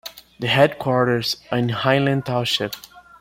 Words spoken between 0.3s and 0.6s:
The